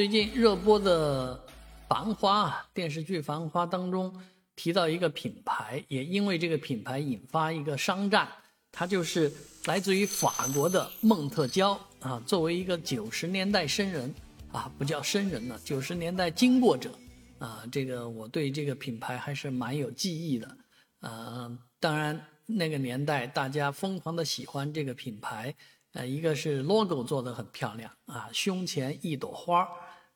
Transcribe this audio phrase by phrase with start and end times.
[0.00, 1.36] 最近热播的
[1.86, 4.10] 《繁花》啊，电视剧《繁花》当中
[4.56, 8.26] 提到一个品牌，也因为这个品牌引发一个商战。
[8.72, 9.30] 它就是
[9.66, 12.18] 来自于法国的梦特娇啊。
[12.24, 14.14] 作为一个九十年代生人
[14.52, 16.90] 啊，不叫生人了，九十年代经过者
[17.38, 20.56] 啊，这个我对这个品牌还是蛮有记忆的。
[21.00, 25.54] 呃，当然那个年代大家疯狂的喜欢这个品牌，
[25.92, 29.68] 呃，一个是 logo 做的很漂亮啊，胸前一朵花。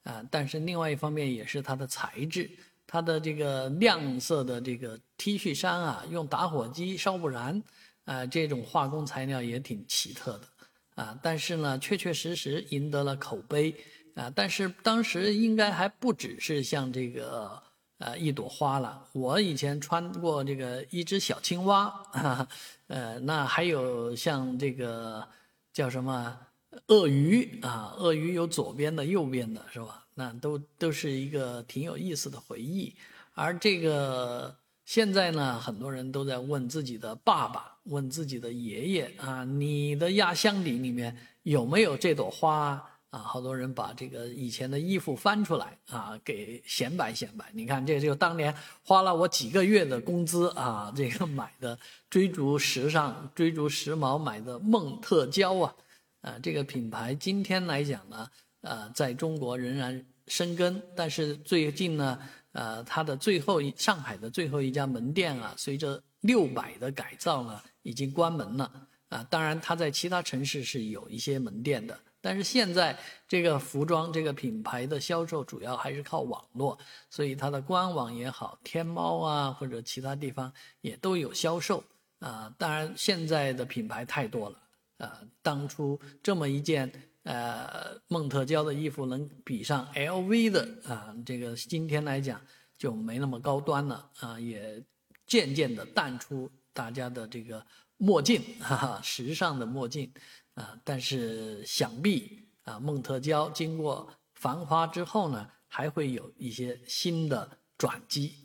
[0.05, 2.51] 啊，但是另外一方面也是它的材质，
[2.87, 7.63] 它的这个亮色的这个 T 恤衫啊，用打火机烧不燃，
[8.05, 13.75] 啊，这种化工材料也挺奇特的，啊，但是呢，确确实实赢得了口碑，
[14.15, 17.63] 啊，但是当时应该还不只是像这个
[17.97, 21.91] 呃一朵花了，我以前穿过这个一只小青蛙，
[22.89, 25.27] 呃，那还有像这个
[25.75, 26.39] 叫什么？
[26.87, 30.07] 鳄鱼啊，鳄鱼有左边的、右边的，是吧？
[30.15, 32.95] 那都都是一个挺有意思的回忆。
[33.35, 43.19] 而这个现在呢，很多人都在问自己的爸爸、问自己的爷爷啊，你的压箱底里面有没有这朵花啊？
[43.19, 47.51] 好多人把这个以前的衣服翻出来啊，给显摆显摆。
[47.53, 51.79] 你看，这就当年花了我几个月的工资啊，这个买的
[52.11, 55.75] 追逐时尚、追逐时髦买的梦特娇啊。
[56.23, 58.29] 啊，这个品牌今天来讲呢，
[58.63, 62.19] 呃，在中国仍然生根，但是最近呢，
[62.53, 68.89] 呃，它的最后一上海的最后一家门店啊，随着六百的改造呢，已经关门了。
[69.11, 72.99] 啊，当然它在其他城市是有一些门店的，但是现在
[73.29, 76.79] 这个服装这个品牌的销售主要还是靠网络，
[77.11, 81.85] 所以它的官网也好，天猫啊或者其他地方也都有销售。
[82.21, 84.59] 啊，当然现在的品牌太多了。
[84.97, 85.11] 呃，
[85.43, 86.91] 当初这么一件
[87.25, 92.41] 呃梦特娇的衣服能比上 LV 的啊，这个今天来讲
[92.79, 94.83] 就没那么高端了啊，也
[95.27, 97.63] 渐渐的淡出大家的这个
[97.99, 100.11] 墨镜，哈哈，时尚的墨镜
[100.55, 100.79] 啊。
[100.85, 108.44] 但是想必啊，孟特娇经过繁华之后呢，还会有一些新的转机。